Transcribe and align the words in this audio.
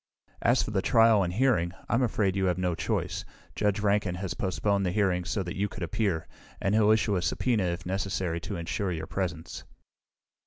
"As 0.41 0.63
for 0.63 0.71
the 0.71 0.81
trial 0.81 1.21
and 1.21 1.31
hearing, 1.31 1.73
I'm 1.87 2.01
afraid 2.01 2.35
you 2.35 2.45
have 2.45 2.57
no 2.57 2.73
choice. 2.73 3.23
Judge 3.55 3.81
Rankin 3.81 4.15
has 4.15 4.33
postponed 4.33 4.83
the 4.83 4.91
hearing 4.91 5.25
so 5.25 5.43
that 5.43 5.55
you 5.55 5.67
could 5.69 5.83
appear, 5.83 6.27
and 6.59 6.73
he'll 6.73 6.89
issue 6.89 7.17
a 7.17 7.21
subpoena 7.21 7.65
if 7.65 7.85
necessary 7.85 8.39
to 8.39 8.55
insure 8.55 8.91
your 8.91 9.05
presence." 9.05 9.63